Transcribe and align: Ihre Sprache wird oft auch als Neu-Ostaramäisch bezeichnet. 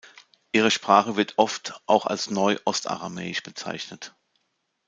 Ihre 0.51 0.71
Sprache 0.71 1.15
wird 1.15 1.35
oft 1.37 1.79
auch 1.85 2.07
als 2.07 2.31
Neu-Ostaramäisch 2.31 3.43
bezeichnet. 3.43 4.15